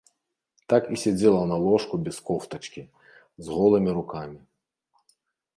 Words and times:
Так 0.71 0.87
і 0.93 0.97
сядзела 1.03 1.43
на 1.51 1.57
ложку 1.65 1.95
без 2.07 2.17
кофтачкі, 2.29 2.81
з 3.47 3.59
голымі 3.59 3.91
рукамі. 3.99 4.39